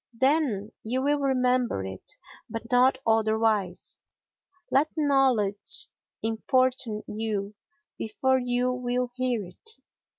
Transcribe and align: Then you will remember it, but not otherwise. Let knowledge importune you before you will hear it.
Then 0.19 0.71
you 0.83 1.03
will 1.03 1.19
remember 1.19 1.85
it, 1.85 2.17
but 2.49 2.71
not 2.71 2.97
otherwise. 3.05 3.99
Let 4.71 4.89
knowledge 4.97 5.89
importune 6.23 7.03
you 7.05 7.53
before 7.99 8.39
you 8.39 8.71
will 8.71 9.11
hear 9.15 9.45
it. 9.45 9.77